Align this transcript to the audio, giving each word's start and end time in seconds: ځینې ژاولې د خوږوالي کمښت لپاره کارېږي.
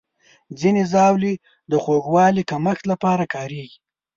ځینې 0.59 0.81
ژاولې 0.91 1.33
د 1.71 1.73
خوږوالي 1.83 2.43
کمښت 2.51 2.83
لپاره 2.91 3.23
کارېږي. 3.33 3.77